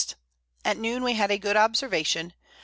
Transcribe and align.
At 0.65 0.77
Noon 0.79 1.03
we 1.03 1.13
had 1.13 1.29
a 1.29 1.37
good 1.37 1.55
Observation. 1.55 2.33